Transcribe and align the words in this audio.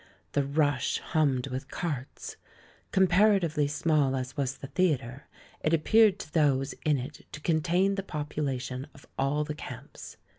The 0.31 0.43
"Rush" 0.43 0.97
hummed 0.97 1.45
with 1.45 1.69
"carts." 1.69 2.35
Comparatively 2.91 3.67
small 3.67 4.15
as 4.15 4.35
was 4.35 4.57
the 4.57 4.65
theatre, 4.65 5.27
it 5.63 5.75
appeared 5.75 6.17
to 6.21 6.33
those 6.33 6.73
in 6.83 6.97
it 6.97 7.27
to 7.33 7.39
contain 7.39 7.93
the 7.93 8.01
population 8.01 8.87
of 8.95 9.05
all 9.19 9.43
the 9.43 9.53
camps. 9.53 10.17